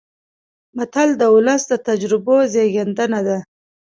متل 0.77 1.09
د 1.17 1.23
ولس 1.35 1.61
د 1.71 1.73
تجربو 1.87 2.35
زېږنده 2.53 3.17
ده 3.27 3.37